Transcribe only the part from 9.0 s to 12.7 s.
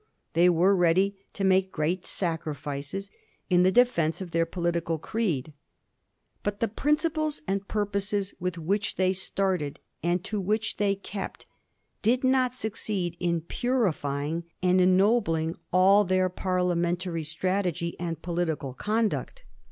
started, and to which they kept, did not